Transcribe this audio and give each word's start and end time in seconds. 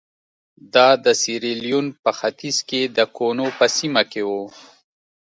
دا 0.73 0.87
د 1.05 1.07
سیریلیون 1.21 1.85
په 2.03 2.11
ختیځ 2.19 2.57
کې 2.69 2.81
د 2.97 2.99
کونو 3.17 3.45
په 3.57 3.65
سیمه 3.77 4.03
کې 4.11 4.21
وو. 4.29 4.43